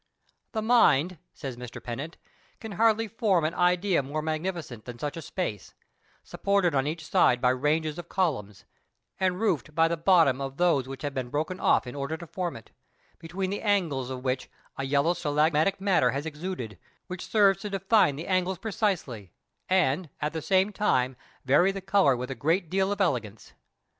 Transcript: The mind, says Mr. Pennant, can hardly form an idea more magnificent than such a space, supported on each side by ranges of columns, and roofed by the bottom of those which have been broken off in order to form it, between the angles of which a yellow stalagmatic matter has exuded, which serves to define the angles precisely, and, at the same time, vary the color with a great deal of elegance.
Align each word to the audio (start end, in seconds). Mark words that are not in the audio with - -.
The 0.53 0.63
mind, 0.63 1.19
says 1.31 1.57
Mr. 1.57 1.79
Pennant, 1.83 2.17
can 2.59 2.71
hardly 2.71 3.07
form 3.07 3.45
an 3.45 3.53
idea 3.53 4.01
more 4.01 4.23
magnificent 4.23 4.85
than 4.85 4.97
such 4.97 5.15
a 5.15 5.21
space, 5.21 5.75
supported 6.23 6.73
on 6.73 6.87
each 6.87 7.05
side 7.07 7.39
by 7.39 7.51
ranges 7.51 7.99
of 7.99 8.09
columns, 8.09 8.65
and 9.19 9.39
roofed 9.39 9.75
by 9.75 9.87
the 9.87 9.97
bottom 9.97 10.41
of 10.41 10.57
those 10.57 10.87
which 10.87 11.03
have 11.03 11.13
been 11.13 11.29
broken 11.29 11.59
off 11.59 11.85
in 11.85 11.93
order 11.93 12.17
to 12.17 12.25
form 12.25 12.55
it, 12.55 12.71
between 13.19 13.51
the 13.51 13.61
angles 13.61 14.09
of 14.09 14.23
which 14.23 14.49
a 14.75 14.85
yellow 14.85 15.13
stalagmatic 15.13 15.79
matter 15.79 16.09
has 16.09 16.25
exuded, 16.25 16.79
which 17.05 17.27
serves 17.27 17.61
to 17.61 17.69
define 17.69 18.15
the 18.15 18.25
angles 18.25 18.57
precisely, 18.57 19.31
and, 19.69 20.09
at 20.19 20.33
the 20.33 20.41
same 20.41 20.71
time, 20.73 21.15
vary 21.45 21.71
the 21.71 21.79
color 21.79 22.15
with 22.17 22.31
a 22.31 22.33
great 22.33 22.71
deal 22.71 22.91
of 22.91 22.99
elegance. 23.01 23.53